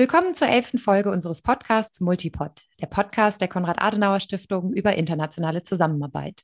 [0.00, 6.40] Willkommen zur elften Folge unseres Podcasts Multipod, der Podcast der Konrad-Adenauer-Stiftung über internationale Zusammenarbeit.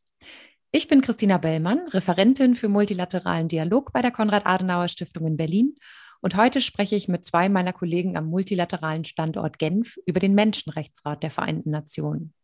[0.73, 5.75] Ich bin Christina Bellmann, Referentin für multilateralen Dialog bei der Konrad-Adenauer-Stiftung in Berlin
[6.21, 11.23] und heute spreche ich mit zwei meiner Kollegen am multilateralen Standort Genf über den Menschenrechtsrat
[11.23, 12.35] der Vereinten Nationen.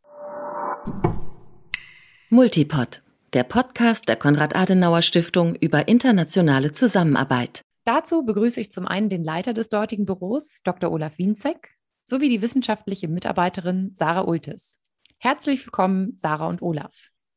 [2.30, 3.02] Multipod,
[3.34, 7.60] der Podcast der Konrad-Adenauer-Stiftung über internationale Zusammenarbeit.
[7.84, 10.92] Dazu begrüße ich zum einen den Leiter des dortigen Büros, Dr.
[10.92, 11.74] Olaf Wienzek,
[12.04, 14.78] sowie die wissenschaftliche Mitarbeiterin Sarah Ultes.
[15.18, 16.94] Herzlich willkommen, Sarah und Olaf.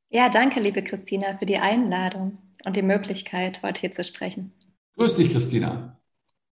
[0.10, 4.54] Ja, danke, liebe Christina, für die Einladung und die Möglichkeit, heute hier zu sprechen.
[4.98, 6.00] Grüß dich, Christina.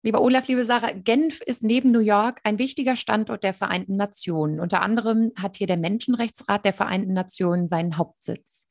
[0.03, 4.59] Lieber Olaf, liebe Sarah, Genf ist neben New York ein wichtiger Standort der Vereinten Nationen.
[4.59, 8.67] Unter anderem hat hier der Menschenrechtsrat der Vereinten Nationen seinen Hauptsitz.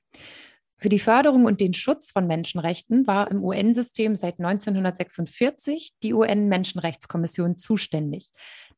[0.80, 7.56] Für die Förderung und den Schutz von Menschenrechten war im UN-System seit 1946 die UN-Menschenrechtskommission
[7.56, 8.30] zuständig.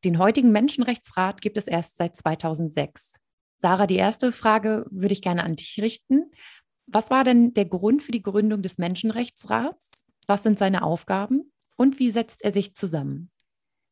[0.03, 3.17] Den heutigen Menschenrechtsrat gibt es erst seit 2006.
[3.59, 6.31] Sarah, die erste Frage würde ich gerne an dich richten.
[6.87, 10.03] Was war denn der Grund für die Gründung des Menschenrechtsrats?
[10.27, 13.31] Was sind seine Aufgaben und wie setzt er sich zusammen?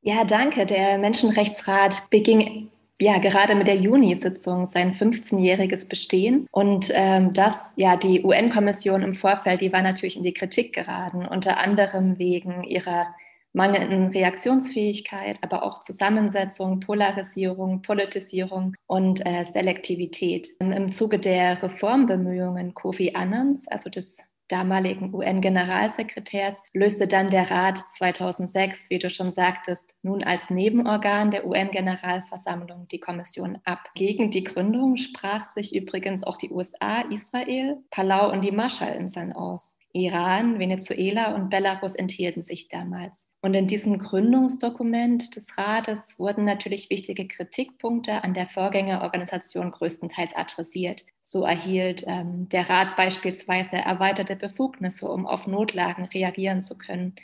[0.01, 0.65] Ja, danke.
[0.65, 6.47] Der Menschenrechtsrat beging ja gerade mit der Juni-Sitzung sein 15-jähriges Bestehen.
[6.51, 11.27] Und ähm, das, ja, die UN-Kommission im Vorfeld, die war natürlich in die Kritik geraten,
[11.27, 13.07] unter anderem wegen ihrer
[13.53, 20.49] mangelnden Reaktionsfähigkeit, aber auch Zusammensetzung, Polarisierung, Politisierung und äh, Selektivität.
[20.61, 28.91] Im Zuge der Reformbemühungen Kofi Annans, also des damaligen UN-Generalsekretärs, löste dann der Rat 2006,
[28.91, 33.89] wie du schon sagtest, nun als Nebenorgan der UN-Generalversammlung die Kommission ab.
[33.95, 39.78] Gegen die Gründung sprach sich übrigens auch die USA, Israel, Palau und die Marshallinseln aus.
[39.93, 43.27] Iran, Venezuela und Belarus enthielten sich damals.
[43.41, 51.05] Und in diesem Gründungsdokument des Rates wurden natürlich wichtige Kritikpunkte an der Vorgängerorganisation größtenteils adressiert.
[51.23, 57.15] So erhielt ähm, der Rat beispielsweise erweiterte Befugnisse, um auf Notlagen reagieren zu können.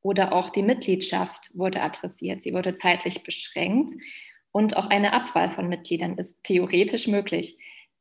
[0.00, 2.42] Oder auch die Mitgliedschaft wurde adressiert.
[2.42, 3.92] Sie wurde zeitlich beschränkt
[4.52, 7.58] und auch eine Abwahl von Mitgliedern ist theoretisch möglich.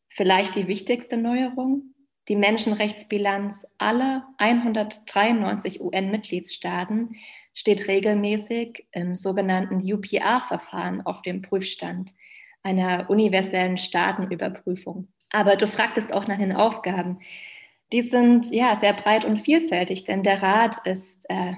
[0.10, 1.94] Vielleicht die wichtigste Neuerung,
[2.28, 7.16] die Menschenrechtsbilanz aller 193 UN-Mitgliedstaaten
[7.54, 12.12] steht regelmäßig im sogenannten UPR-Verfahren auf dem Prüfstand
[12.64, 15.08] einer universellen Staatenüberprüfung.
[15.32, 17.20] Aber du fragtest auch nach den Aufgaben.
[17.94, 21.54] Die sind ja sehr breit und vielfältig, denn der Rat ist äh,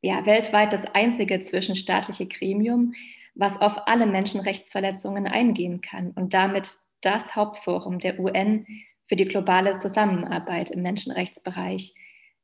[0.00, 2.94] ja weltweit das einzige zwischenstaatliche Gremium,
[3.34, 6.70] was auf alle Menschenrechtsverletzungen eingehen kann und damit
[7.02, 8.66] das Hauptforum der UN
[9.06, 11.94] für die globale Zusammenarbeit im Menschenrechtsbereich.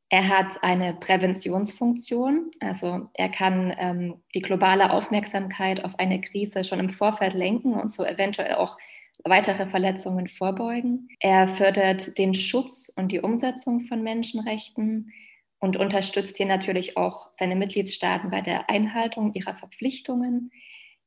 [0.09, 6.81] Er hat eine Präventionsfunktion, also er kann ähm, die globale Aufmerksamkeit auf eine Krise schon
[6.81, 8.77] im Vorfeld lenken und so eventuell auch
[9.25, 11.09] weitere Verletzungen vorbeugen.
[11.21, 15.12] Er fördert den Schutz und die Umsetzung von Menschenrechten
[15.61, 20.50] und unterstützt hier natürlich auch seine Mitgliedstaaten bei der Einhaltung ihrer Verpflichtungen.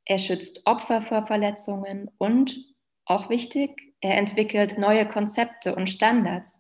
[0.06, 2.58] Er schützt Opfer vor Verletzungen und,
[3.06, 6.60] auch wichtig, er entwickelt neue Konzepte und Standards,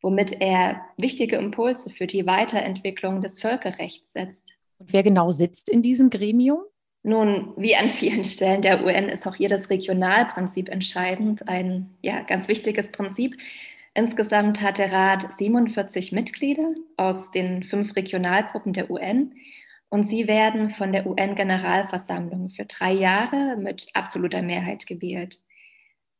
[0.00, 4.54] womit er wichtige Impulse für die Weiterentwicklung des Völkerrechts setzt.
[4.78, 6.60] Und wer genau sitzt in diesem Gremium?
[7.04, 12.20] Nun, wie an vielen Stellen der UN ist auch hier das Regionalprinzip entscheidend, ein ja,
[12.22, 13.36] ganz wichtiges Prinzip.
[13.94, 19.34] Insgesamt hat der Rat 47 Mitglieder aus den fünf Regionalgruppen der UN
[19.88, 25.38] und sie werden von der UN-Generalversammlung für drei Jahre mit absoluter Mehrheit gewählt.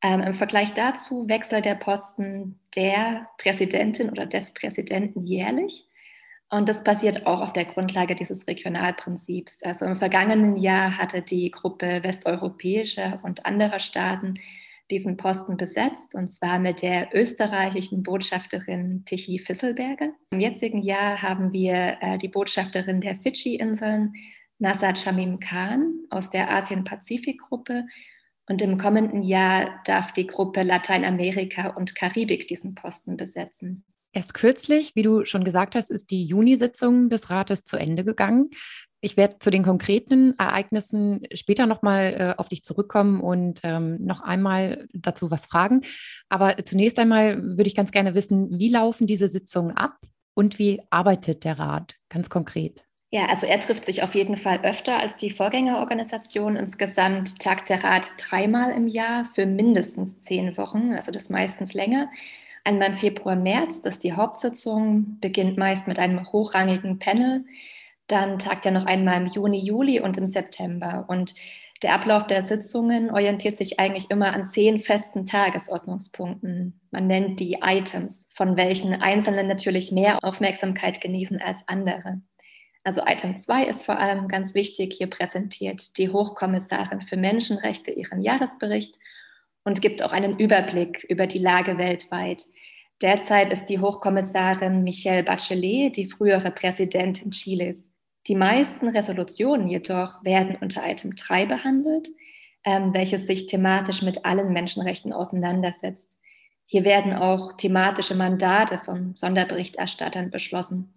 [0.02, 5.88] Ähm, Im Vergleich dazu wechselt der Posten der Präsidentin oder des Präsidenten jährlich.
[6.50, 9.62] Und das basiert auch auf der Grundlage dieses Regionalprinzips.
[9.62, 14.34] Also im vergangenen Jahr hatte die Gruppe westeuropäischer und anderer Staaten
[14.90, 20.10] diesen Posten besetzt, und zwar mit der österreichischen Botschafterin Tichy Fisselberger.
[20.30, 24.12] Im jetzigen Jahr haben wir äh, die Botschafterin der Fidschi-Inseln,
[24.58, 27.86] Nasat Shamim Khan aus der Asien-Pazifik-Gruppe
[28.48, 33.84] und im kommenden Jahr darf die Gruppe Lateinamerika und Karibik diesen Posten besetzen.
[34.12, 38.50] Erst kürzlich, wie du schon gesagt hast, ist die Juni-Sitzung des Rates zu Ende gegangen.
[39.00, 44.20] Ich werde zu den konkreten Ereignissen später nochmal äh, auf dich zurückkommen und ähm, noch
[44.20, 45.80] einmal dazu was fragen.
[46.28, 49.98] Aber zunächst einmal würde ich ganz gerne wissen, wie laufen diese Sitzungen ab
[50.34, 52.84] und wie arbeitet der Rat ganz konkret?
[53.14, 56.56] Ja, also er trifft sich auf jeden Fall öfter als die Vorgängerorganisation.
[56.56, 62.10] Insgesamt tagt der Rat dreimal im Jahr für mindestens zehn Wochen, also das meistens länger.
[62.64, 67.44] Einmal im Februar, März, das ist die Hauptsitzung, beginnt meist mit einem hochrangigen Panel.
[68.06, 71.04] Dann tagt er noch einmal im Juni, Juli und im September.
[71.08, 71.34] Und
[71.82, 76.80] der Ablauf der Sitzungen orientiert sich eigentlich immer an zehn festen Tagesordnungspunkten.
[76.90, 82.22] Man nennt die Items, von welchen einzelne natürlich mehr Aufmerksamkeit genießen als andere.
[82.84, 84.94] Also Item 2 ist vor allem ganz wichtig.
[84.94, 88.98] Hier präsentiert die Hochkommissarin für Menschenrechte ihren Jahresbericht
[89.64, 92.44] und gibt auch einen Überblick über die Lage weltweit.
[93.00, 97.90] Derzeit ist die Hochkommissarin Michelle Bachelet die frühere Präsidentin Chiles.
[98.28, 102.08] Die meisten Resolutionen jedoch werden unter Item 3 behandelt,
[102.64, 106.20] ähm, welches sich thematisch mit allen Menschenrechten auseinandersetzt.
[106.66, 110.94] Hier werden auch thematische Mandate von Sonderberichterstattern beschlossen.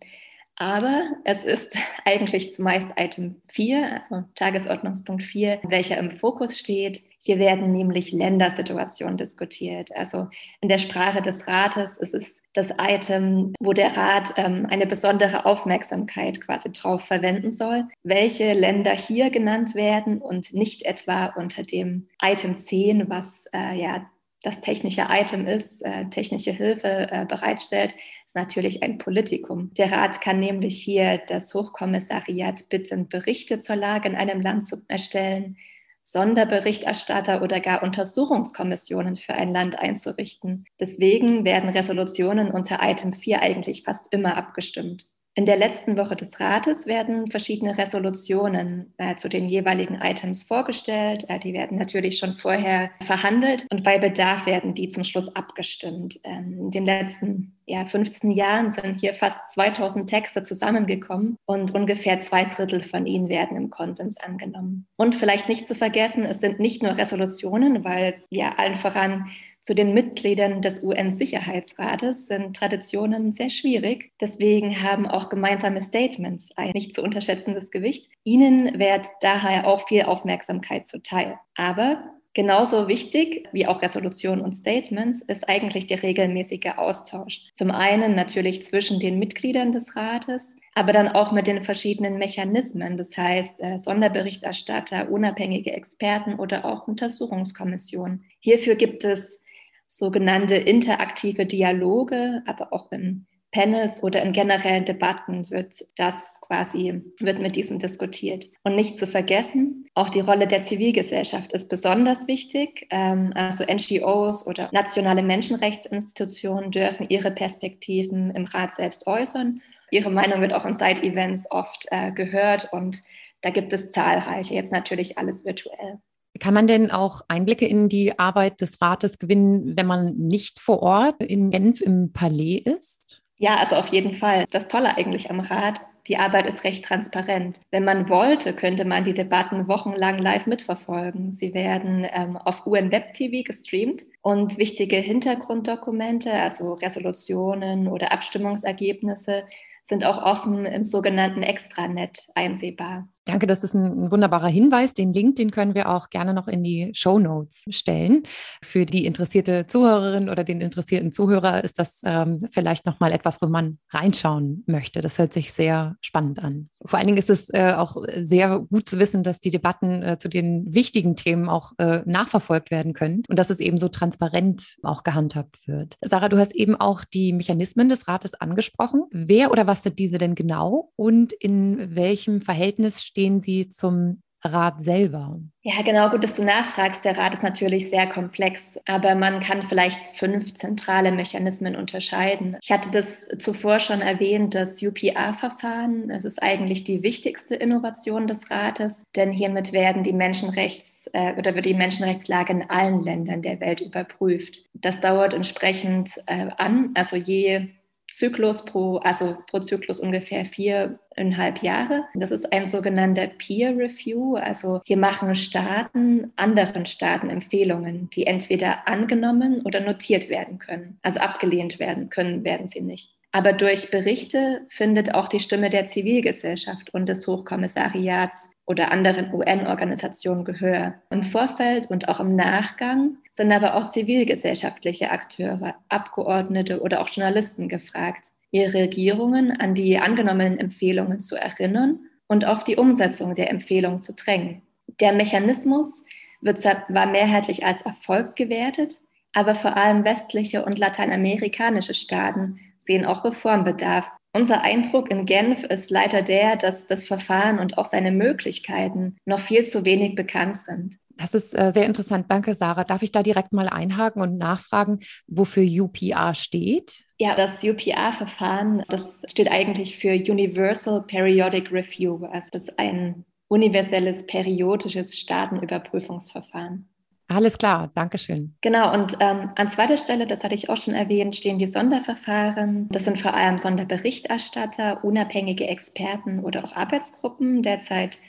[0.58, 1.76] Aber es ist
[2.06, 7.02] eigentlich zumeist Item 4, also Tagesordnungspunkt 4, welcher im Fokus steht.
[7.20, 9.90] Hier werden nämlich Ländersituationen diskutiert.
[9.96, 10.28] Also
[10.62, 15.46] in der Sprache des Rates ist es das Item, wo der Rat ähm, eine besondere
[15.46, 22.08] Aufmerksamkeit quasi drauf verwenden soll, welche Länder hier genannt werden und nicht etwa unter dem
[22.22, 24.06] Item 10, was äh, ja
[24.46, 27.96] das technische Item ist, äh, technische Hilfe äh, bereitstellt,
[28.36, 29.74] natürlich ein Politikum.
[29.76, 34.84] Der Rat kann nämlich hier das Hochkommissariat bitten, Berichte zur Lage in einem Land zu
[34.88, 35.58] erstellen,
[36.04, 40.66] Sonderberichterstatter oder gar Untersuchungskommissionen für ein Land einzurichten.
[40.80, 45.08] Deswegen werden Resolutionen unter Item 4 eigentlich fast immer abgestimmt.
[45.38, 51.26] In der letzten Woche des Rates werden verschiedene Resolutionen äh, zu den jeweiligen Items vorgestellt.
[51.28, 56.20] Äh, die werden natürlich schon vorher verhandelt und bei Bedarf werden die zum Schluss abgestimmt.
[56.24, 62.20] Ähm, in den letzten ja, 15 Jahren sind hier fast 2000 Texte zusammengekommen und ungefähr
[62.20, 64.86] zwei Drittel von ihnen werden im Konsens angenommen.
[64.98, 69.30] Und vielleicht nicht zu vergessen, es sind nicht nur Resolutionen, weil ja allen voran
[69.66, 74.12] zu den Mitgliedern des UN-Sicherheitsrates sind Traditionen sehr schwierig.
[74.22, 78.08] Deswegen haben auch gemeinsame Statements ein nicht zu unterschätzendes Gewicht.
[78.24, 81.40] Ihnen wird daher auch viel Aufmerksamkeit zuteil.
[81.56, 82.04] Aber
[82.36, 87.42] Genauso wichtig wie auch Resolutionen und Statements ist eigentlich der regelmäßige Austausch.
[87.54, 90.44] Zum einen natürlich zwischen den Mitgliedern des Rates,
[90.74, 96.90] aber dann auch mit den verschiedenen Mechanismen, das heißt äh, Sonderberichterstatter, unabhängige Experten oder auch
[96.90, 98.26] Untersuchungskommissionen.
[98.42, 99.42] Hierfür gibt es
[99.88, 107.40] sogenannte interaktive Dialoge, aber auch in Panels oder in generellen Debatten wird das quasi, wird
[107.40, 108.48] mit diesen diskutiert.
[108.64, 112.86] Und nicht zu vergessen, auch die Rolle der Zivilgesellschaft ist besonders wichtig.
[112.90, 119.62] Ähm, also NGOs oder nationale Menschenrechtsinstitutionen dürfen ihre Perspektiven im Rat selbst äußern.
[119.92, 123.02] Ihre Meinung wird auch in Side-Events oft äh, gehört und
[123.42, 126.00] da gibt es zahlreiche, jetzt natürlich alles virtuell.
[126.42, 130.82] Kann man denn auch Einblicke in die Arbeit des Rates gewinnen, wenn man nicht vor
[130.82, 133.22] Ort in Genf im Palais ist?
[133.38, 134.46] Ja, also auf jeden Fall.
[134.50, 137.60] Das Tolle eigentlich am Rat, die Arbeit ist recht transparent.
[137.72, 141.32] Wenn man wollte, könnte man die Debatten wochenlang live mitverfolgen.
[141.32, 149.44] Sie werden ähm, auf UN Web TV gestreamt und wichtige Hintergrunddokumente, also Resolutionen oder Abstimmungsergebnisse,
[149.84, 153.08] sind auch offen im sogenannten Extranet einsehbar.
[153.26, 154.94] Danke, das ist ein, wunderbarer Hinweis.
[154.94, 158.24] Den Link, den können wir auch gerne noch in die Show Notes stellen.
[158.64, 163.42] Für die interessierte Zuhörerin oder den interessierten Zuhörer ist das ähm, vielleicht noch mal etwas,
[163.42, 165.02] wo man reinschauen möchte.
[165.02, 166.70] Das hört sich sehr spannend an.
[166.86, 170.18] Vor allen Dingen ist es äh, auch sehr gut zu wissen, dass die Debatten äh,
[170.20, 174.78] zu den wichtigen Themen auch äh, nachverfolgt werden können und dass es eben so transparent
[174.84, 175.96] auch gehandhabt wird.
[176.02, 179.06] Sarah, du hast eben auch die Mechanismen des Rates angesprochen.
[179.12, 184.82] Wer oder was sind diese denn genau und in welchem Verhältnis stehen Sie zum Rat
[184.82, 185.40] selber?
[185.62, 187.04] Ja, genau, gut, dass du nachfragst.
[187.06, 192.58] Der Rat ist natürlich sehr komplex, aber man kann vielleicht fünf zentrale Mechanismen unterscheiden.
[192.62, 196.10] Ich hatte das zuvor schon erwähnt, das UPR-Verfahren.
[196.12, 201.56] Es ist eigentlich die wichtigste Innovation des Rates, denn hiermit werden die Menschenrechts- äh, oder
[201.56, 204.60] wird die Menschenrechtslage in allen Ländern der Welt überprüft.
[204.74, 207.70] Das dauert entsprechend äh, an, also je
[208.18, 212.06] Zyklus pro, also pro Zyklus ungefähr viereinhalb Jahre.
[212.14, 214.36] Das ist ein sogenannter Peer Review.
[214.36, 220.98] Also hier machen Staaten anderen Staaten Empfehlungen, die entweder angenommen oder notiert werden können.
[221.02, 223.16] Also abgelehnt werden können, werden sie nicht.
[223.34, 230.46] Aber durch Berichte findet auch die Stimme der Zivilgesellschaft und des Hochkommissariats oder anderen UN-Organisationen
[230.46, 230.96] Gehör.
[231.10, 237.68] Im Vorfeld und auch im Nachgang sind aber auch zivilgesellschaftliche Akteure, Abgeordnete oder auch Journalisten
[237.68, 244.02] gefragt, ihre Regierungen an die angenommenen Empfehlungen zu erinnern und auf die Umsetzung der Empfehlungen
[244.02, 244.62] zu drängen.
[245.02, 246.06] Der Mechanismus
[246.42, 249.00] wird zwar mehrheitlich als Erfolg gewertet,
[249.34, 255.90] aber vor allem westliche und lateinamerikanische Staaten sehen auch Reformbedarf Unser Eindruck in Genf ist
[255.90, 260.98] leider der, dass das Verfahren und auch seine Möglichkeiten noch viel zu wenig bekannt sind.
[261.18, 262.26] Das ist äh, sehr interessant.
[262.30, 262.84] Danke, Sarah.
[262.84, 267.04] Darf ich da direkt mal einhaken und nachfragen, wofür UPR steht?
[267.18, 272.26] Ja, das UPR-Verfahren, das steht eigentlich für Universal Periodic Review.
[272.26, 276.90] Also das ist ein universelles periodisches Staatenüberprüfungsverfahren.
[277.28, 278.56] Alles klar, danke schön.
[278.62, 282.88] Genau, und ähm, an zweiter Stelle, das hatte ich auch schon erwähnt, stehen die Sonderverfahren.
[282.90, 287.64] Das sind vor allem Sonderberichterstatter, unabhängige Experten oder auch Arbeitsgruppen.
[287.64, 288.20] Derzeit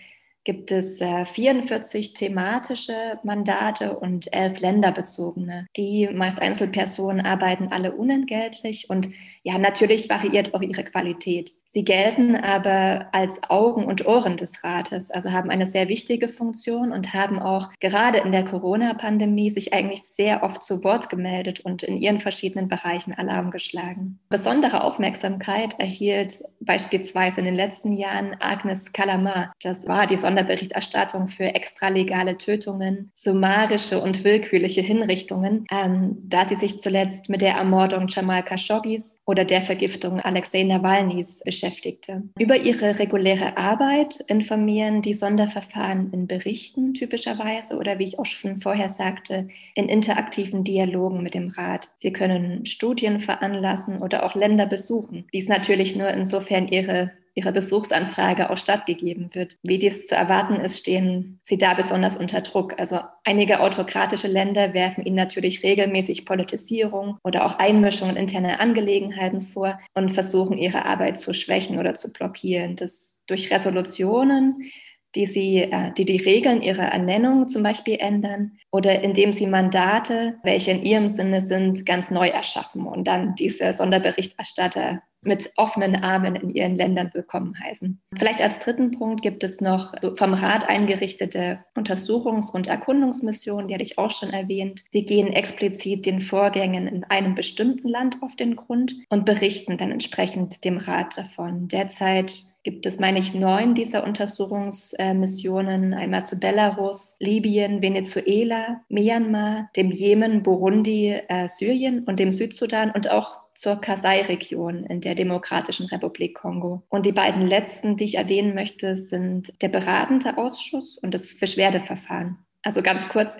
[0.47, 5.67] gibt es äh, 44 thematische Mandate und elf länderbezogene.
[5.77, 9.09] Die meist Einzelpersonen arbeiten alle unentgeltlich und
[9.47, 11.53] ja, natürlich variiert auch ihre Qualität.
[11.71, 16.91] Sie gelten aber als Augen und Ohren des Rates, also haben eine sehr wichtige Funktion
[16.91, 21.85] und haben auch gerade in der Corona-Pandemie sich eigentlich sehr oft zu Wort gemeldet und
[21.85, 24.19] in ihren verschiedenen Bereichen Alarm geschlagen.
[24.31, 29.53] Besondere Aufmerksamkeit erhielt beispielsweise in den letzten Jahren Agnes Kalamar.
[29.63, 36.81] Das war die Sonderberichterstattung für extralegale Tötungen, summarische und willkürliche Hinrichtungen, ähm, da sie sich
[36.81, 42.23] zuletzt mit der Ermordung Jamal Khashoggis oder der Vergiftung Alexei Nawalnys beschäftigte.
[42.39, 48.61] Über ihre reguläre Arbeit informieren die Sonderverfahren in Berichten typischerweise oder wie ich auch schon
[48.61, 51.89] vorher sagte, in interaktiven Dialogen mit dem Rat.
[51.99, 55.27] Sie können Studien veranlassen oder auch Länder besuchen.
[55.33, 59.57] Dies natürlich nur insofern ihre ihrer Besuchsanfrage auch stattgegeben wird.
[59.63, 62.79] Wie dies zu erwarten ist, stehen sie da besonders unter Druck.
[62.79, 69.43] Also einige autokratische Länder werfen ihnen natürlich regelmäßig Politisierung oder auch Einmischung in interne Angelegenheiten
[69.43, 72.75] vor und versuchen ihre Arbeit zu schwächen oder zu blockieren.
[72.75, 74.71] Das durch Resolutionen
[75.17, 80.37] die, sie, äh, die die Regeln ihrer Ernennung zum Beispiel ändern oder indem sie Mandate,
[80.43, 86.37] welche in ihrem Sinne sind, ganz neu erschaffen und dann diese Sonderberichterstatter mit offenen Armen
[86.37, 88.01] in ihren Ländern willkommen heißen.
[88.17, 93.85] Vielleicht als dritten Punkt gibt es noch vom Rat eingerichtete Untersuchungs- und Erkundungsmissionen, die hatte
[93.85, 94.85] ich auch schon erwähnt.
[94.93, 99.93] Sie gehen explizit den Vorgängen in einem bestimmten Land auf den Grund und berichten dann
[99.93, 101.69] entsprechend dem Rat davon.
[101.69, 109.93] Derzeit gibt es, meine ich, neun dieser Untersuchungsmissionen, einmal zu Belarus, Libyen, Venezuela, Myanmar, dem
[109.93, 116.35] Jemen, Burundi, äh, Syrien und dem Südsudan und auch zur Kasai-Region in der Demokratischen Republik
[116.35, 116.83] Kongo.
[116.89, 122.39] Und die beiden letzten, die ich erwähnen möchte, sind der beratende Ausschuss und das Beschwerdeverfahren.
[122.65, 123.33] Also ganz kurz,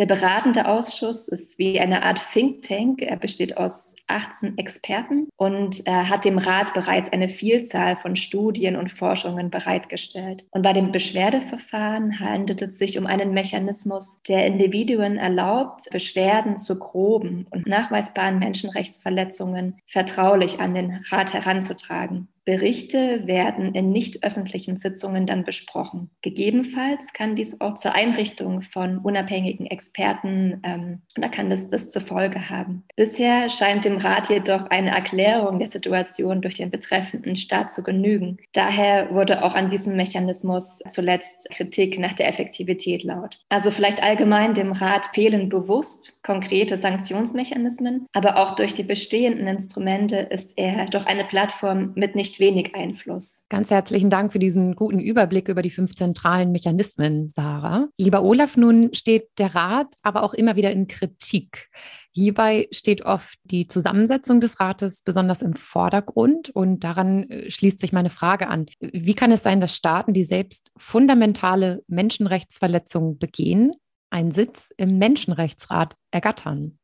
[0.00, 3.02] der beratende Ausschuss ist wie eine Art Think Tank.
[3.02, 8.76] Er besteht aus 18 Experten und er hat dem Rat bereits eine Vielzahl von Studien
[8.76, 10.46] und Forschungen bereitgestellt.
[10.52, 16.78] Und bei dem Beschwerdeverfahren handelt es sich um einen Mechanismus, der Individuen erlaubt, Beschwerden zu
[16.78, 22.28] groben und nachweisbaren Menschenrechtsverletzungen vertraulich an den Rat heranzutragen.
[22.44, 26.10] Berichte werden in nicht öffentlichen Sitzungen dann besprochen.
[26.22, 32.02] Gegebenenfalls kann dies auch zur Einrichtung von unabhängigen Experten ähm, oder kann das, das zur
[32.02, 32.84] Folge haben.
[32.96, 38.38] Bisher scheint dem Rat jedoch eine Erklärung der Situation durch den betreffenden Staat zu genügen.
[38.52, 43.38] Daher wurde auch an diesem Mechanismus zuletzt Kritik nach der Effektivität laut.
[43.48, 50.16] Also vielleicht allgemein dem Rat fehlen bewusst konkrete Sanktionsmechanismen, aber auch durch die bestehenden Instrumente
[50.16, 53.46] ist er doch eine Plattform mit nicht wenig Einfluss.
[53.48, 57.88] Ganz herzlichen Dank für diesen guten Überblick über die fünf zentralen Mechanismen, Sarah.
[57.98, 61.68] Lieber Olaf, nun steht der Rat aber auch immer wieder in Kritik.
[62.12, 67.92] Hierbei steht oft die Zusammensetzung des Rates besonders im Vordergrund und daran äh, schließt sich
[67.92, 68.66] meine Frage an.
[68.80, 73.72] Wie kann es sein, dass Staaten, die selbst fundamentale Menschenrechtsverletzungen begehen,
[74.10, 76.79] einen Sitz im Menschenrechtsrat ergattern?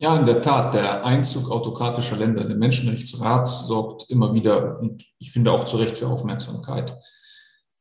[0.00, 5.04] Ja, in der Tat, der Einzug autokratischer Länder in den Menschenrechtsrat sorgt immer wieder und
[5.18, 6.96] ich finde auch zu Recht für Aufmerksamkeit.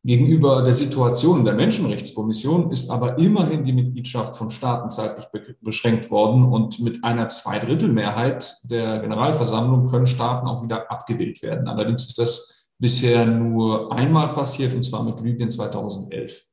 [0.04, 5.28] Gegenüber der Situation der Menschenrechtskommission ist aber immerhin die Mitgliedschaft von Staaten zeitlich
[5.62, 11.68] beschränkt worden und mit einer Zweidrittelmehrheit der Generalversammlung können Staaten auch wieder abgewählt werden.
[11.68, 16.46] Allerdings ist das bisher nur einmal passiert und zwar mit Libyen 2011.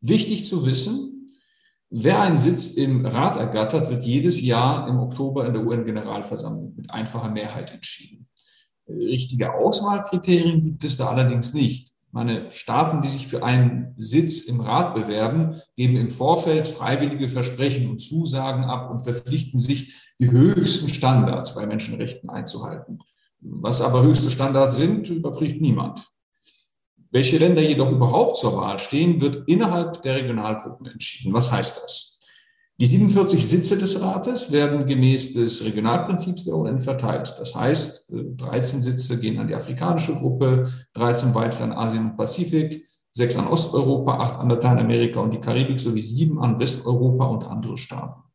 [0.00, 1.15] Wichtig zu wissen,
[1.90, 6.90] Wer einen Sitz im Rat ergattert, wird jedes Jahr im Oktober in der UN-Generalversammlung mit
[6.90, 8.26] einfacher Mehrheit entschieden.
[8.88, 11.92] Richtige Auswahlkriterien gibt es da allerdings nicht.
[12.10, 17.90] Meine Staaten, die sich für einen Sitz im Rat bewerben, geben im Vorfeld freiwillige Versprechen
[17.90, 22.98] und Zusagen ab und verpflichten sich, die höchsten Standards bei Menschenrechten einzuhalten.
[23.40, 26.08] Was aber höchste Standards sind, überprüft niemand.
[27.16, 31.32] Welche Länder jedoch überhaupt zur Wahl stehen, wird innerhalb der Regionalgruppen entschieden.
[31.32, 32.18] Was heißt das?
[32.78, 37.34] Die 47 Sitze des Rates werden gemäß des Regionalprinzips der UN verteilt.
[37.38, 42.86] Das heißt, 13 Sitze gehen an die afrikanische Gruppe, 13 weitere an Asien und Pazifik,
[43.10, 47.78] sechs an Osteuropa, acht an Lateinamerika und die Karibik sowie sieben an Westeuropa und andere
[47.78, 48.25] Staaten.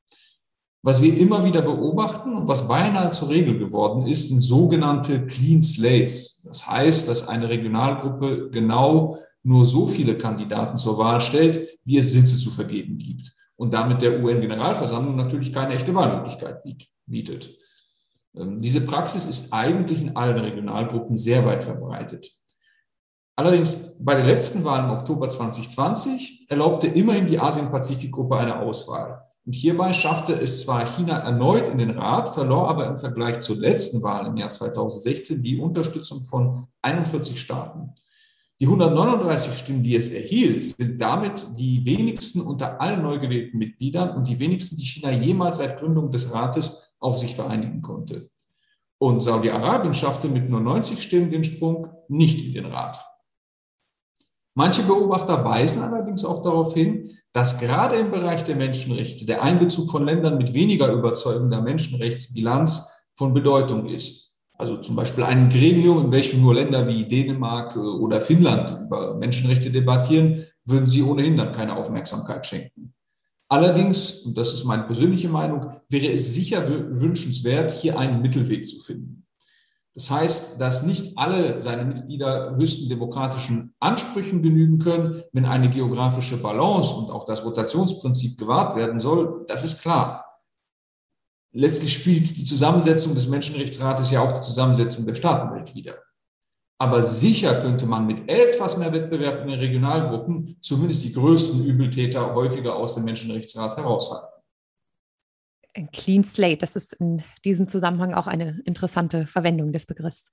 [0.83, 5.61] Was wir immer wieder beobachten und was beinahe zur Regel geworden ist, sind sogenannte Clean
[5.61, 6.41] Slates.
[6.43, 12.13] Das heißt, dass eine Regionalgruppe genau nur so viele Kandidaten zur Wahl stellt, wie es
[12.13, 16.63] Sitze zu vergeben gibt und damit der UN-Generalversammlung natürlich keine echte Wahlmöglichkeit
[17.05, 17.55] bietet.
[18.35, 22.31] Ähm, diese Praxis ist eigentlich in allen Regionalgruppen sehr weit verbreitet.
[23.35, 29.30] Allerdings bei der letzten Wahl im Oktober 2020 erlaubte immerhin die Asien-Pazifik-Gruppe eine Auswahl.
[29.45, 33.57] Und hierbei schaffte es zwar China erneut in den Rat, verlor aber im Vergleich zur
[33.57, 37.93] letzten Wahl im Jahr 2016 die Unterstützung von 41 Staaten.
[38.59, 44.15] Die 139 Stimmen, die es erhielt, sind damit die wenigsten unter allen neu gewählten Mitgliedern
[44.15, 48.29] und die wenigsten, die China jemals seit Gründung des Rates auf sich vereinigen konnte.
[48.99, 53.03] Und Saudi-Arabien schaffte mit nur 90 Stimmen den Sprung nicht in den Rat.
[54.53, 59.89] Manche Beobachter weisen allerdings auch darauf hin, dass gerade im Bereich der Menschenrechte der Einbezug
[59.89, 64.31] von Ländern mit weniger überzeugender Menschenrechtsbilanz von Bedeutung ist.
[64.61, 69.15] Also zum Beispiel ein Gremium, in welchem nur Länder wie Dänemark äh, oder Finnland über
[69.15, 72.93] Menschenrechte debattieren, würden sie ohnehin dann keine Aufmerksamkeit schenken.
[73.49, 78.79] Allerdings, und das ist meine persönliche Meinung, wäre es sicher wünschenswert, hier einen Mittelweg zu
[78.79, 79.25] finden.
[79.93, 86.37] Das heißt, dass nicht alle seine Mitglieder höchsten demokratischen Ansprüchen genügen können, wenn eine geografische
[86.37, 90.31] Balance und auch das Rotationsprinzip gewahrt werden soll, das ist klar
[91.53, 95.95] letztlich spielt die Zusammensetzung des Menschenrechtsrates ja auch die Zusammensetzung der Staatenwelt wider.
[96.79, 102.33] Aber sicher könnte man mit etwas mehr Wettbewerb in den Regionalgruppen zumindest die größten Übeltäter
[102.33, 104.30] häufiger aus dem Menschenrechtsrat heraushalten.
[105.73, 110.29] Ein Clean Slate, das ist in diesem Zusammenhang auch eine interessante Verwendung des Begriffs.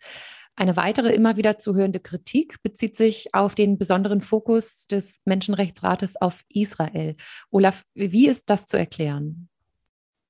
[0.56, 6.16] Eine weitere immer wieder zu hörende Kritik bezieht sich auf den besonderen Fokus des Menschenrechtsrates
[6.20, 7.14] auf Israel.
[7.50, 9.48] Olaf, wie ist das zu erklären?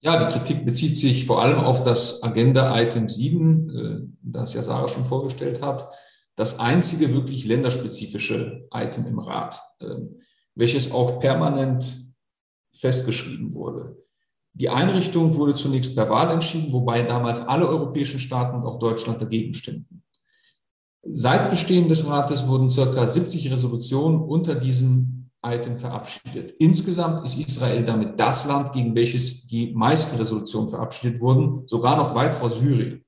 [0.01, 4.89] Ja, die Kritik bezieht sich vor allem auf das Agenda-Item 7, äh, das ja Sarah
[4.89, 5.89] schon vorgestellt hat,
[6.37, 10.21] das einzige wirklich länderspezifische Item im Rat, ähm,
[10.55, 11.85] welches auch permanent
[12.71, 13.97] festgeschrieben wurde.
[14.61, 19.21] Die Einrichtung wurde zunächst per Wahl entschieden, wobei damals alle europäischen Staaten und auch Deutschland
[19.23, 20.03] dagegen stimmten.
[21.05, 26.57] Seit Bestehen des Rates wurden circa 70 Resolutionen unter diesem Item verabschiedet.
[26.59, 32.17] Insgesamt ist Israel damit das Land, gegen welches die meisten Resolutionen verabschiedet wurden, sogar noch
[32.17, 33.05] weit vor Syrien.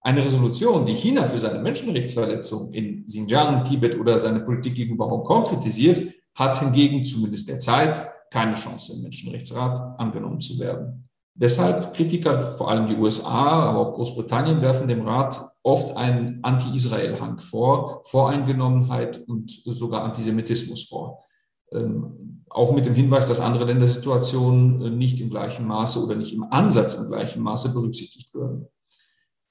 [0.00, 5.44] Eine Resolution, die China für seine Menschenrechtsverletzungen in Xinjiang, Tibet oder seine Politik gegenüber Hongkong
[5.44, 8.02] kritisiert, hat hingegen zumindest derzeit
[8.34, 11.08] keine Chance im Menschenrechtsrat angenommen zu werden.
[11.36, 17.38] Deshalb Kritiker, vor allem die USA, aber auch Großbritannien, werfen dem Rat oft einen Anti-Israel-Hang
[17.38, 21.24] vor, Voreingenommenheit und sogar Antisemitismus vor.
[21.72, 26.34] Ähm, auch mit dem Hinweis, dass andere Ländersituationen äh, nicht im gleichen Maße oder nicht
[26.34, 28.66] im Ansatz im gleichen Maße berücksichtigt würden.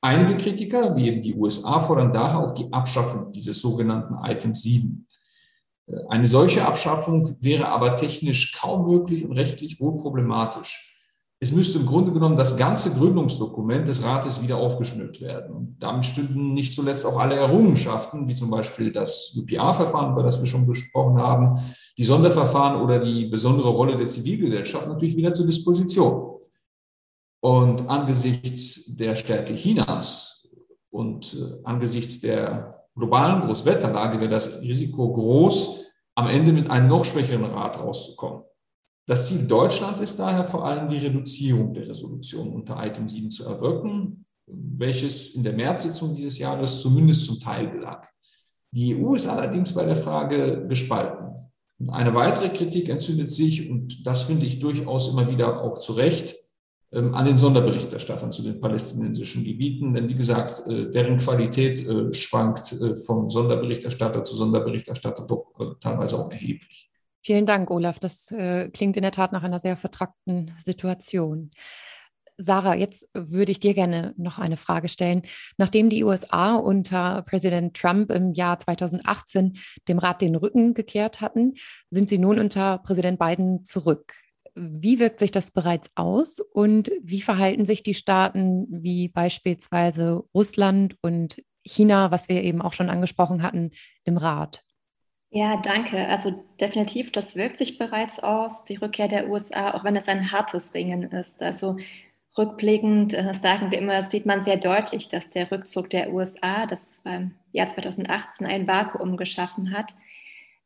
[0.01, 5.05] Einige Kritiker, wie eben die USA, fordern daher auch die Abschaffung dieses sogenannten Item 7.
[6.09, 10.93] Eine solche Abschaffung wäre aber technisch kaum möglich und rechtlich wohl problematisch
[11.43, 15.53] es müsste im Grunde genommen das ganze Gründungsdokument des Rates wieder aufgeschnürt werden.
[15.53, 20.39] Und damit stünden nicht zuletzt auch alle Errungenschaften, wie zum Beispiel das UPA-Verfahren, über das
[20.39, 21.59] wir schon gesprochen haben,
[21.97, 26.39] die Sonderverfahren oder die besondere Rolle der Zivilgesellschaft natürlich wieder zur Disposition.
[27.41, 30.47] Und angesichts der Stärke Chinas
[30.91, 37.05] und äh, angesichts der globalen Großwetterlage wäre das Risiko groß, am Ende mit einem noch
[37.05, 38.43] schwächeren Rat rauszukommen.
[39.05, 43.45] Das Ziel Deutschlands ist daher vor allem die Reduzierung der Resolution unter Item 7 zu
[43.45, 48.01] erwirken, welches in der Märzsitzung dieses Jahres zumindest zum Teil gelang.
[48.71, 51.33] Die EU ist allerdings bei der Frage gespalten.
[51.89, 56.35] Eine weitere Kritik entzündet sich, und das finde ich durchaus immer wieder auch zu Recht,
[56.93, 59.93] an den Sonderberichterstattern zu den palästinensischen Gebieten.
[59.93, 66.19] Denn wie gesagt, äh, deren Qualität äh, schwankt äh, vom Sonderberichterstatter zu Sonderberichterstatter doch teilweise
[66.19, 66.89] auch erheblich.
[67.25, 67.99] Vielen Dank, Olaf.
[67.99, 68.27] Das
[68.73, 71.51] klingt in der Tat nach einer sehr vertrackten Situation.
[72.37, 75.21] Sarah, jetzt würde ich dir gerne noch eine Frage stellen.
[75.57, 81.53] Nachdem die USA unter Präsident Trump im Jahr 2018 dem Rat den Rücken gekehrt hatten,
[81.89, 84.13] sind sie nun unter Präsident Biden zurück.
[84.55, 90.95] Wie wirkt sich das bereits aus und wie verhalten sich die Staaten wie beispielsweise Russland
[91.01, 93.71] und China, was wir eben auch schon angesprochen hatten,
[94.03, 94.63] im Rat?
[95.35, 96.07] Ja, danke.
[96.07, 100.31] Also definitiv, das wirkt sich bereits aus, die Rückkehr der USA, auch wenn es ein
[100.31, 101.41] hartes Ringen ist.
[101.41, 101.77] Also
[102.37, 107.01] rückblickend äh, sagen wir immer, sieht man sehr deutlich, dass der Rückzug der USA, das
[107.03, 109.93] beim Jahr 2018 ein Vakuum geschaffen hat,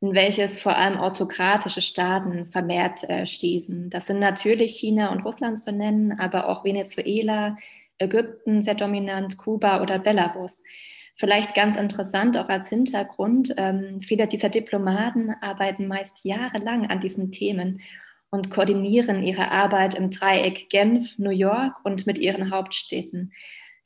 [0.01, 3.89] in welches vor allem autokratische Staaten vermehrt äh, stießen.
[3.89, 7.57] Das sind natürlich China und Russland zu nennen, aber auch Venezuela,
[7.97, 10.63] Ägypten sehr dominant, Kuba oder Belarus.
[11.15, 17.31] Vielleicht ganz interessant auch als Hintergrund, ähm, viele dieser Diplomaten arbeiten meist jahrelang an diesen
[17.31, 17.81] Themen
[18.29, 23.31] und koordinieren ihre Arbeit im Dreieck Genf, New York und mit ihren Hauptstädten.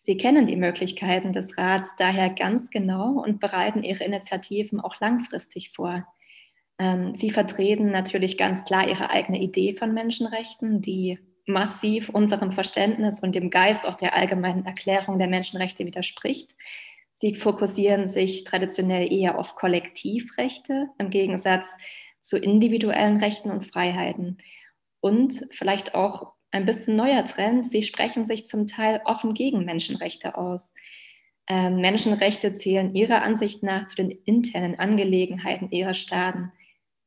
[0.03, 5.71] Sie kennen die Möglichkeiten des Rats daher ganz genau und bereiten ihre Initiativen auch langfristig
[5.71, 6.07] vor.
[6.79, 13.19] Ähm, sie vertreten natürlich ganz klar ihre eigene Idee von Menschenrechten, die massiv unserem Verständnis
[13.19, 16.55] und dem Geist auch der allgemeinen Erklärung der Menschenrechte widerspricht.
[17.19, 21.67] Sie fokussieren sich traditionell eher auf Kollektivrechte im Gegensatz
[22.19, 24.39] zu individuellen Rechten und Freiheiten.
[25.01, 30.37] Und vielleicht auch ein bisschen neuer Trend, sie sprechen sich zum Teil offen gegen Menschenrechte
[30.37, 30.73] aus.
[31.47, 36.51] Ähm, Menschenrechte zählen ihrer Ansicht nach zu den internen Angelegenheiten ihrer Staaten.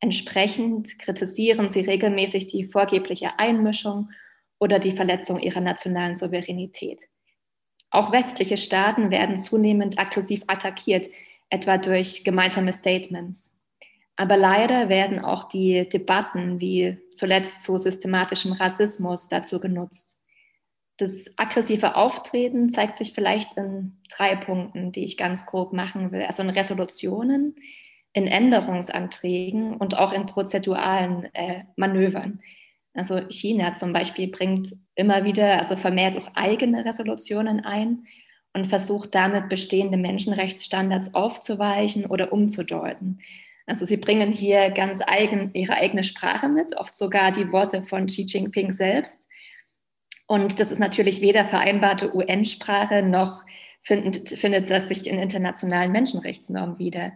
[0.00, 4.10] Entsprechend kritisieren sie regelmäßig die vorgebliche Einmischung
[4.58, 7.00] oder die Verletzung ihrer nationalen Souveränität.
[7.90, 11.08] Auch westliche Staaten werden zunehmend aggressiv attackiert,
[11.48, 13.53] etwa durch gemeinsame Statements.
[14.16, 20.22] Aber leider werden auch die Debatten wie zuletzt zu systematischem Rassismus dazu genutzt.
[20.98, 26.22] Das aggressive Auftreten zeigt sich vielleicht in drei Punkten, die ich ganz grob machen will.
[26.22, 27.56] Also in Resolutionen,
[28.12, 32.40] in Änderungsanträgen und auch in prozeduralen äh, Manövern.
[32.94, 38.06] Also China zum Beispiel bringt immer wieder, also vermehrt auch eigene Resolutionen ein
[38.52, 43.18] und versucht damit bestehende Menschenrechtsstandards aufzuweichen oder umzudeuten.
[43.66, 48.06] Also sie bringen hier ganz eigen ihre eigene Sprache mit, oft sogar die Worte von
[48.06, 49.28] Xi Jinping selbst.
[50.26, 53.44] Und das ist natürlich weder vereinbarte UN-Sprache noch
[53.82, 57.12] findet, findet das sich in internationalen Menschenrechtsnormen wieder.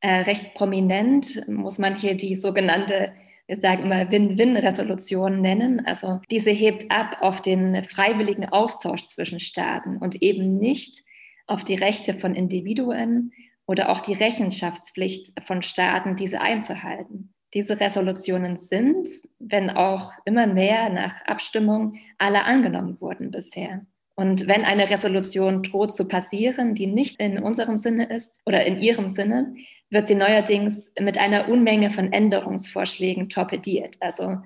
[0.00, 3.12] Äh, recht prominent muss man hier die sogenannte
[3.46, 5.86] wir sagen immer Win-Win-Resolution nennen.
[5.86, 11.04] Also diese hebt ab auf den freiwilligen Austausch zwischen Staaten und eben nicht
[11.46, 13.32] auf die Rechte von Individuen
[13.66, 17.34] oder auch die Rechenschaftspflicht von Staaten, diese einzuhalten.
[17.54, 23.86] Diese Resolutionen sind, wenn auch immer mehr nach Abstimmung, alle angenommen wurden bisher.
[24.14, 28.78] Und wenn eine Resolution droht zu passieren, die nicht in unserem Sinne ist oder in
[28.78, 29.54] ihrem Sinne,
[29.90, 33.96] wird sie neuerdings mit einer Unmenge von Änderungsvorschlägen torpediert.
[34.00, 34.38] Also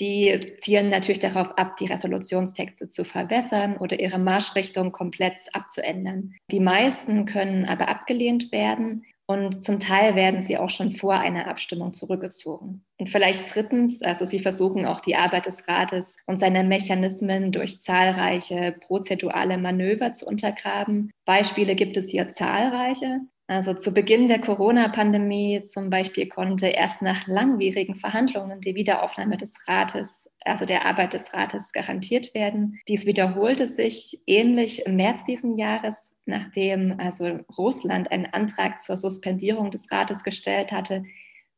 [0.00, 6.34] die zielen natürlich darauf ab, die Resolutionstexte zu verbessern oder ihre Marschrichtung komplett abzuändern.
[6.50, 11.46] Die meisten können aber abgelehnt werden und zum Teil werden sie auch schon vor einer
[11.46, 12.84] Abstimmung zurückgezogen.
[12.98, 17.80] Und vielleicht drittens, also sie versuchen auch die Arbeit des Rates und seine Mechanismen durch
[17.80, 21.12] zahlreiche prozedurale Manöver zu untergraben.
[21.26, 23.20] Beispiele gibt es hier zahlreiche.
[23.50, 29.66] Also zu Beginn der Corona-Pandemie zum Beispiel konnte erst nach langwierigen Verhandlungen die Wiederaufnahme des
[29.66, 32.78] Rates, also der Arbeit des Rates, garantiert werden.
[32.86, 39.72] Dies wiederholte sich ähnlich im März diesen Jahres, nachdem also Russland einen Antrag zur Suspendierung
[39.72, 41.02] des Rates gestellt hatte,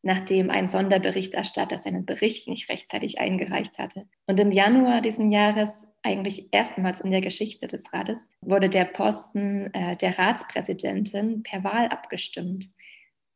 [0.01, 4.07] nachdem ein Sonderberichterstatter seinen Bericht nicht rechtzeitig eingereicht hatte.
[4.27, 9.73] Und im Januar diesen Jahres eigentlich erstmals in der Geschichte des Rates wurde der Posten
[9.73, 12.67] äh, der Ratspräsidentin per Wahl abgestimmt,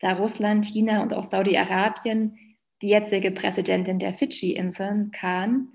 [0.01, 2.39] da Russland, China und auch Saudi-Arabien
[2.83, 5.69] die jetzige Präsidentin der Fidschi-Inseln, Khan,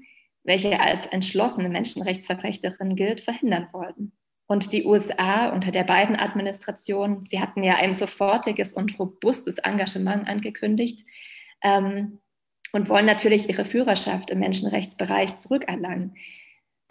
[0.44, 4.12] welche als entschlossene Menschenrechtsverfechterin gilt, verhindern wollten.
[4.48, 10.28] Und die USA unter der beiden Administration, sie hatten ja ein sofortiges und robustes Engagement
[10.28, 11.06] angekündigt
[11.64, 12.20] ähm,
[12.74, 16.16] und wollen natürlich ihre Führerschaft im Menschenrechtsbereich zurückerlangen.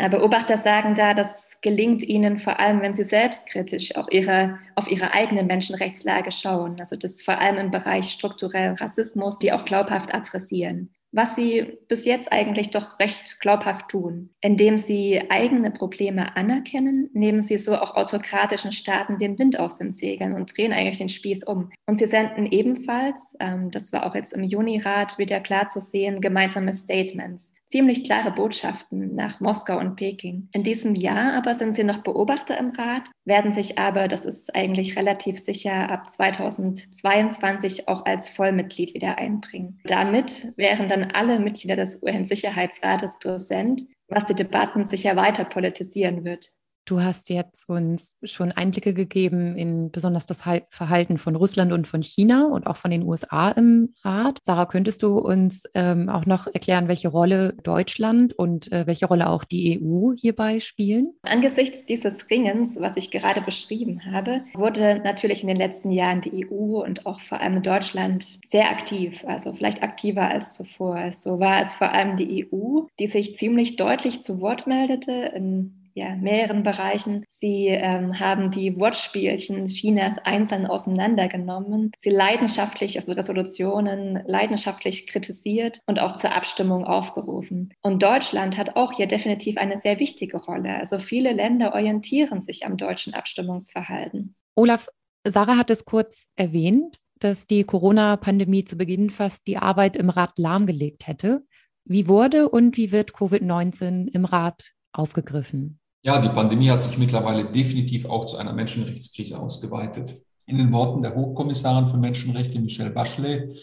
[0.01, 4.91] Äh, Beobachter sagen da, das gelingt ihnen vor allem, wenn sie selbstkritisch auch ihre, auf
[4.91, 6.81] ihre eigene Menschenrechtslage schauen.
[6.81, 12.05] Also das vor allem im Bereich strukturellen Rassismus, die auch glaubhaft adressieren was sie bis
[12.05, 14.31] jetzt eigentlich doch recht glaubhaft tun.
[14.41, 19.91] Indem sie eigene Probleme anerkennen, nehmen sie so auch autokratischen Staaten den Wind aus den
[19.91, 21.71] Segeln und drehen eigentlich den Spieß um.
[21.87, 26.21] Und sie senden ebenfalls, ähm, das war auch jetzt im Juni-Rat wieder klar zu sehen,
[26.21, 30.49] gemeinsame Statements, ziemlich klare Botschaften nach Moskau und Peking.
[30.53, 34.55] In diesem Jahr aber sind sie noch Beobachter im Rat, werden sich aber, das ist
[34.55, 39.81] eigentlich relativ sicher, ab 2022 auch als Vollmitglied wieder einbringen.
[39.85, 46.51] Damit wären dann alle Mitglieder des UN-Sicherheitsrates präsent, was die Debatten sicher weiter politisieren wird.
[46.85, 52.03] Du hast jetzt uns schon Einblicke gegeben in besonders das Verhalten von Russland und von
[52.03, 54.39] China und auch von den USA im Rat.
[54.43, 59.29] Sarah, könntest du uns ähm, auch noch erklären, welche Rolle Deutschland und äh, welche Rolle
[59.29, 61.13] auch die EU hierbei spielen?
[61.23, 66.47] Angesichts dieses Ringens, was ich gerade beschrieben habe, wurde natürlich in den letzten Jahren die
[66.47, 71.13] EU und auch vor allem Deutschland sehr aktiv, also vielleicht aktiver als zuvor.
[71.13, 75.80] So war es vor allem die EU, die sich ziemlich deutlich zu Wort meldete in
[75.95, 77.25] ja, mehreren Bereichen.
[77.29, 85.99] Sie ähm, haben die Wortspielchen Chinas einzeln auseinandergenommen, sie leidenschaftlich, also Resolutionen leidenschaftlich kritisiert und
[85.99, 87.73] auch zur Abstimmung aufgerufen.
[87.83, 90.77] Und Deutschland hat auch hier definitiv eine sehr wichtige Rolle.
[90.77, 94.35] Also viele Länder orientieren sich am deutschen Abstimmungsverhalten.
[94.55, 94.89] Olaf,
[95.27, 100.39] Sarah hat es kurz erwähnt, dass die Corona-Pandemie zu Beginn fast die Arbeit im Rat
[100.39, 101.45] lahmgelegt hätte.
[101.85, 105.80] Wie wurde und wie wird Covid-19 im Rat aufgegriffen?
[106.03, 110.15] Ja, die Pandemie hat sich mittlerweile definitiv auch zu einer Menschenrechtskrise ausgeweitet.
[110.47, 113.55] In den Worten der Hochkommissarin für Menschenrechte Michelle Bachelet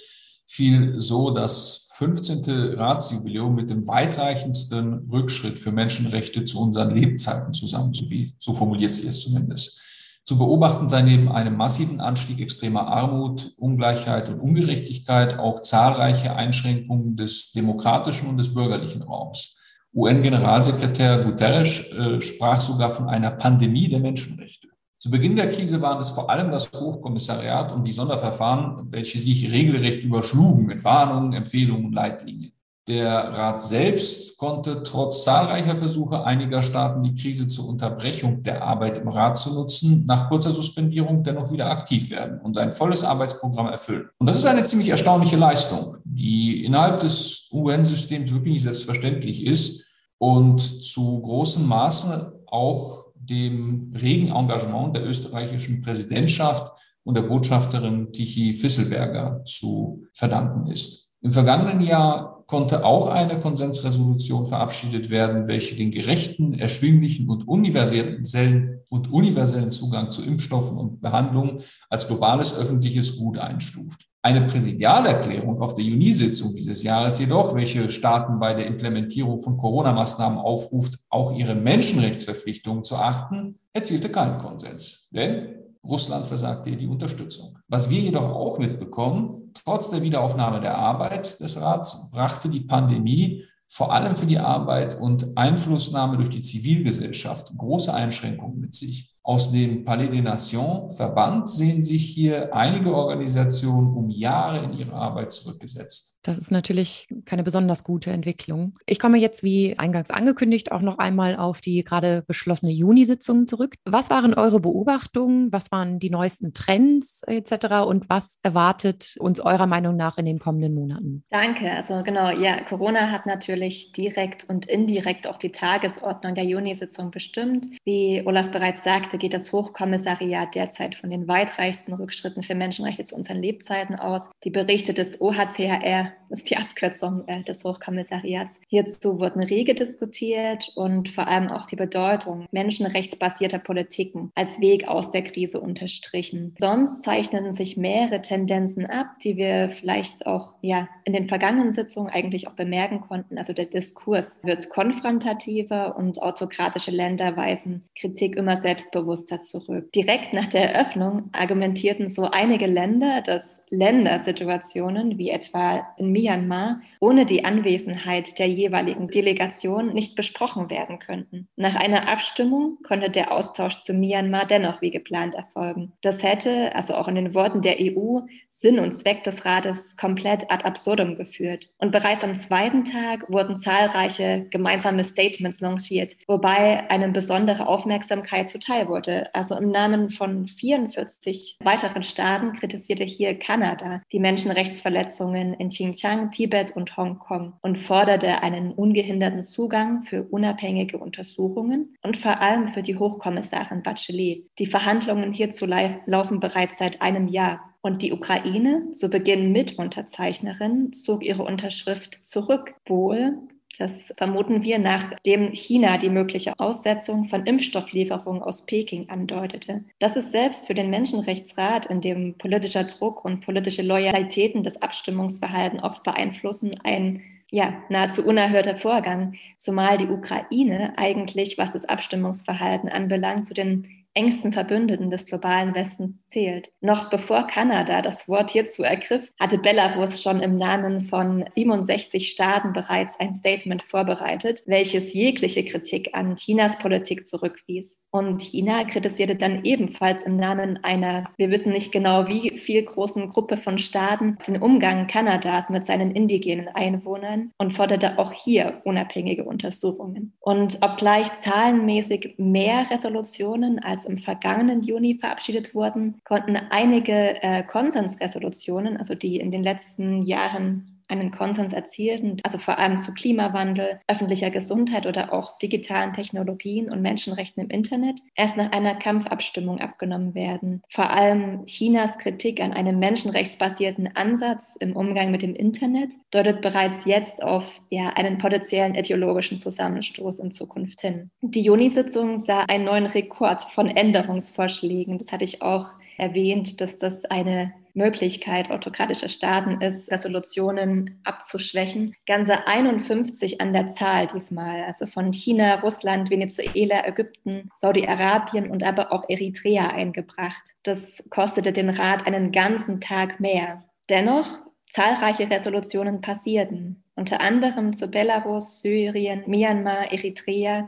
[0.45, 2.75] fiel so das 15.
[2.77, 8.93] Ratsjubiläum mit dem weitreichendsten Rückschritt für Menschenrechte zu unseren Lebzeiten zusammen, so, wie, so formuliert
[8.93, 9.81] sie es zumindest.
[10.23, 17.17] Zu beobachten sei neben einem massiven Anstieg extremer Armut, Ungleichheit und Ungerechtigkeit auch zahlreiche Einschränkungen
[17.17, 19.56] des demokratischen und des bürgerlichen Raums.
[19.97, 24.67] UN-Generalsekretär Guterres äh, sprach sogar von einer Pandemie der Menschenrechte.
[24.99, 29.51] Zu Beginn der Krise waren es vor allem das Hochkommissariat und die Sonderverfahren, welche sich
[29.51, 32.51] regelrecht überschlugen mit Warnungen, Empfehlungen und Leitlinien.
[32.87, 38.99] Der Rat selbst konnte trotz zahlreicher Versuche einiger Staaten, die Krise zur Unterbrechung der Arbeit
[38.99, 43.67] im Rat zu nutzen, nach kurzer Suspendierung dennoch wieder aktiv werden und sein volles Arbeitsprogramm
[43.67, 44.09] erfüllen.
[44.19, 49.86] Und das ist eine ziemlich erstaunliche Leistung, die innerhalb des UN-Systems wirklich nicht selbstverständlich ist
[50.17, 56.71] und zu großem Maße auch dem regen Engagement der österreichischen Präsidentschaft
[57.03, 61.09] und der Botschafterin Tichy Fisselberger zu verdanken ist.
[61.21, 68.81] Im vergangenen Jahr konnte auch eine Konsensresolution verabschiedet werden, welche den gerechten, erschwinglichen und universellen,
[68.89, 74.07] und universellen Zugang zu Impfstoffen und Behandlungen als globales öffentliches Gut einstuft.
[74.27, 80.37] Eine Präsidialerklärung auf der Juni-Sitzung dieses Jahres jedoch, welche Staaten bei der Implementierung von Corona-Maßnahmen
[80.37, 85.07] aufruft, auch ihre Menschenrechtsverpflichtungen zu achten, erzielte keinen Konsens.
[85.13, 87.57] Denn Russland versagte ihr die Unterstützung.
[87.69, 93.45] Was wir jedoch auch mitbekommen, trotz der Wiederaufnahme der Arbeit des Rats brachte die Pandemie
[93.65, 99.16] vor allem für die Arbeit und Einflussnahme durch die Zivilgesellschaft große Einschränkungen mit sich.
[99.27, 104.93] Aus dem Palais des Nations Verband sehen sich hier einige Organisationen um Jahre in ihre
[104.93, 106.17] Arbeit zurückgesetzt.
[106.23, 108.77] Das ist natürlich keine besonders gute Entwicklung.
[108.85, 113.75] Ich komme jetzt, wie eingangs angekündigt, auch noch einmal auf die gerade beschlossene Juni-Sitzung zurück.
[113.83, 115.51] Was waren eure Beobachtungen?
[115.51, 117.85] Was waren die neuesten Trends etc.?
[117.85, 121.25] Und was erwartet uns eurer Meinung nach in den kommenden Monaten?
[121.29, 121.69] Danke.
[121.71, 127.67] Also genau, ja, Corona hat natürlich direkt und indirekt auch die Tagesordnung der Juni-Sitzung bestimmt.
[127.83, 133.15] Wie Olaf bereits sagte, geht das Hochkommissariat derzeit von den weitreichsten Rückschritten für Menschenrechte zu
[133.15, 134.29] unseren Lebzeiten aus.
[134.43, 140.71] Die Berichte des OHCHR, das ist die Abkürzung äh, des Hochkommissariats, hierzu wurden rege diskutiert
[140.75, 146.55] und vor allem auch die Bedeutung menschenrechtsbasierter Politiken als Weg aus der Krise unterstrichen.
[146.59, 152.11] Sonst zeichneten sich mehrere Tendenzen ab, die wir vielleicht auch ja, in den vergangenen Sitzungen
[152.11, 153.37] eigentlich auch bemerken konnten.
[153.37, 159.91] Also der Diskurs wird konfrontativer und autokratische Länder weisen Kritik immer selbstbewusst selbstbewusster zurück.
[159.91, 167.25] Direkt nach der Eröffnung argumentierten so einige Länder, dass Ländersituationen wie etwa in Myanmar ohne
[167.25, 171.47] die Anwesenheit der jeweiligen Delegation nicht besprochen werden könnten.
[171.55, 175.93] Nach einer Abstimmung konnte der Austausch zu Myanmar dennoch wie geplant erfolgen.
[176.01, 178.21] Das hätte, also auch in den Worten der EU,
[178.59, 181.69] Sinn und Zweck des Rates komplett ad absurdum geführt.
[181.77, 188.87] Und bereits am zweiten Tag wurden zahlreiche gemeinsame Statements lanciert, wobei eine besondere Aufmerksamkeit zuteil
[188.87, 189.33] wurde.
[189.35, 196.75] Also im Namen von 44 weiteren Staaten kritisierte hier Kanada die Menschenrechtsverletzungen in Xinjiang, Tibet
[196.75, 202.97] und Hongkong und forderte einen ungehinderten Zugang für unabhängige Untersuchungen und vor allem für die
[202.97, 204.45] Hochkommissarin Bachelet.
[204.57, 207.76] Die Verhandlungen hierzu laufen bereits seit einem Jahr.
[207.87, 213.37] Und die Ukraine, zu Beginn Mitunterzeichnerin, zog ihre Unterschrift zurück, wohl,
[213.79, 219.85] das vermuten wir, nachdem China die mögliche Aussetzung von Impfstofflieferungen aus Peking andeutete.
[219.99, 225.79] Das ist selbst für den Menschenrechtsrat, in dem politischer Druck und politische Loyalitäten das Abstimmungsverhalten
[225.79, 233.47] oft beeinflussen, ein ja, nahezu unerhörter Vorgang, zumal die Ukraine eigentlich, was das Abstimmungsverhalten anbelangt,
[233.47, 236.71] zu den engsten Verbündeten des globalen Westens zählt.
[236.81, 242.73] Noch bevor Kanada das Wort hierzu ergriff, hatte Belarus schon im Namen von 67 Staaten
[242.73, 247.95] bereits ein Statement vorbereitet, welches jegliche Kritik an Chinas Politik zurückwies.
[248.17, 253.29] Und China kritisierte dann ebenfalls im Namen einer, wir wissen nicht genau wie viel großen
[253.29, 259.43] Gruppe von Staaten, den Umgang Kanadas mit seinen indigenen Einwohnern und forderte auch hier unabhängige
[259.43, 260.33] Untersuchungen.
[260.39, 268.97] Und obgleich zahlenmäßig mehr Resolutionen als im vergangenen Juni verabschiedet wurden, konnten einige äh, Konsensresolutionen,
[268.97, 274.49] also die in den letzten Jahren einen Konsens erzielten, also vor allem zu Klimawandel, öffentlicher
[274.49, 280.83] Gesundheit oder auch digitalen Technologien und Menschenrechten im Internet, erst nach einer Kampfabstimmung abgenommen werden.
[280.89, 287.05] Vor allem Chinas Kritik an einem menschenrechtsbasierten Ansatz im Umgang mit dem Internet deutet bereits
[287.05, 291.29] jetzt auf ja, einen potenziellen ideologischen Zusammenstoß in Zukunft hin.
[291.41, 295.17] Die Juni-Sitzung sah einen neuen Rekord von Änderungsvorschlägen.
[295.17, 302.15] Das hatte ich auch erwähnt, dass das eine Möglichkeit autokratischer Staaten ist, Resolutionen abzuschwächen.
[302.25, 309.11] Ganze 51 an der Zahl diesmal, also von China, Russland, Venezuela, Ägypten, Saudi-Arabien und aber
[309.11, 310.63] auch Eritrea eingebracht.
[310.83, 313.83] Das kostete den Rat einen ganzen Tag mehr.
[314.09, 314.47] Dennoch,
[314.91, 320.87] zahlreiche Resolutionen passierten, unter anderem zu Belarus, Syrien, Myanmar, Eritrea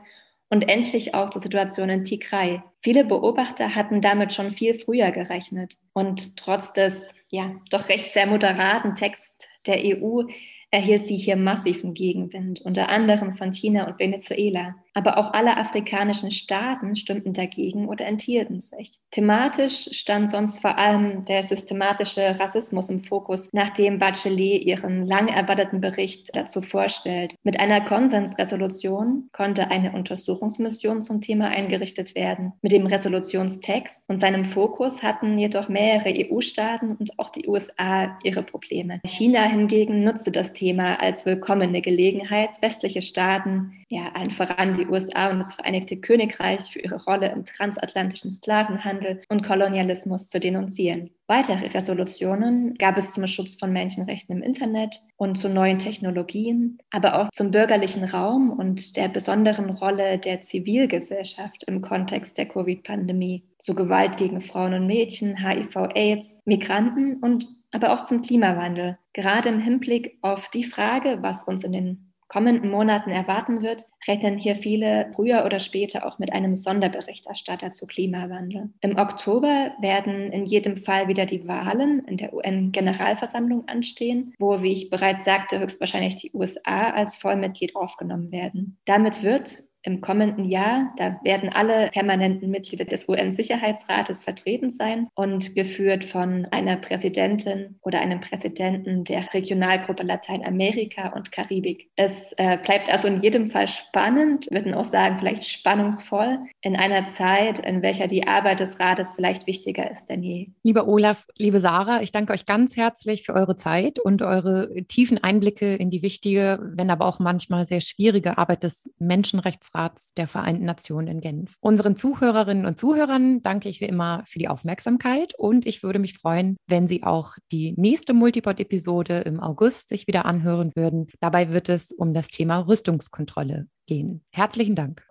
[0.49, 2.61] und endlich auch zur Situation in Tigray.
[2.81, 5.77] Viele Beobachter hatten damit schon viel früher gerechnet.
[5.93, 10.23] Und trotz des ja doch recht sehr moderaten Text der EU
[10.71, 14.75] erhielt sie hier massiven Gegenwind, unter anderem von China und Venezuela.
[14.93, 18.99] Aber auch alle afrikanischen Staaten stimmten dagegen oder enthielten sich.
[19.11, 25.81] Thematisch stand sonst vor allem der systematische Rassismus im Fokus, nachdem Bachelet ihren lang erwarteten
[25.81, 27.35] Bericht dazu vorstellt.
[27.43, 32.53] Mit einer Konsensresolution konnte eine Untersuchungsmission zum Thema eingerichtet werden.
[32.61, 38.43] Mit dem Resolutionstext und seinem Fokus hatten jedoch mehrere EU-Staaten und auch die USA ihre
[38.43, 38.99] Probleme.
[39.05, 45.29] China hingegen nutzte das Thema als willkommene Gelegenheit, westliche Staaten, ja, allen voran die USA
[45.29, 51.11] und das Vereinigte Königreich für ihre Rolle im transatlantischen Sklavenhandel und Kolonialismus zu denunzieren.
[51.27, 57.21] Weitere Resolutionen gab es zum Schutz von Menschenrechten im Internet und zu neuen Technologien, aber
[57.21, 63.75] auch zum bürgerlichen Raum und der besonderen Rolle der Zivilgesellschaft im Kontext der Covid-Pandemie, zu
[63.75, 68.97] Gewalt gegen Frauen und Mädchen, HIV-Aids, Migranten und aber auch zum Klimawandel.
[69.13, 74.37] Gerade im Hinblick auf die Frage, was uns in den kommenden Monaten erwarten wird, rechnen
[74.37, 78.69] hier viele früher oder später auch mit einem Sonderberichterstatter zu Klimawandel.
[78.81, 84.73] Im Oktober werden in jedem Fall wieder die Wahlen in der UN-Generalversammlung anstehen, wo, wie
[84.73, 88.77] ich bereits sagte, höchstwahrscheinlich die USA als Vollmitglied aufgenommen werden.
[88.85, 90.93] Damit wird im kommenden Jahr.
[90.97, 98.01] Da werden alle permanenten Mitglieder des UN-Sicherheitsrates vertreten sein und geführt von einer Präsidentin oder
[98.01, 101.87] einem Präsidenten der Regionalgruppe Lateinamerika und Karibik.
[101.95, 107.05] Es äh, bleibt also in jedem Fall spannend, würden auch sagen, vielleicht spannungsvoll in einer
[107.07, 110.47] Zeit, in welcher die Arbeit des Rates vielleicht wichtiger ist denn je.
[110.63, 115.23] Lieber Olaf, liebe Sarah, ich danke euch ganz herzlich für eure Zeit und eure tiefen
[115.23, 120.27] Einblicke in die wichtige, wenn aber auch manchmal sehr schwierige Arbeit des Menschenrechts Sicherheitsrats der
[120.27, 121.55] Vereinten Nationen in Genf.
[121.59, 126.17] Unseren Zuhörerinnen und Zuhörern danke ich wie immer für die Aufmerksamkeit und ich würde mich
[126.17, 131.07] freuen, wenn Sie auch die nächste Multipod-Episode im August sich wieder anhören würden.
[131.19, 134.23] Dabei wird es um das Thema Rüstungskontrolle gehen.
[134.31, 135.03] Herzlichen Dank.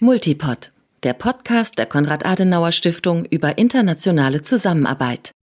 [0.00, 5.32] Multipod, der Podcast der Konrad-Adenauer-Stiftung über internationale Zusammenarbeit.